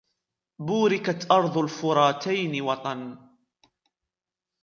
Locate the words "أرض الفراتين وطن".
1.31-3.17